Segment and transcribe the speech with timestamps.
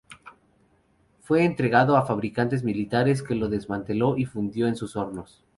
[1.19, 5.43] Fue entregado a Fabricaciones Militares, que lo desmanteló y fundió en sus hornos.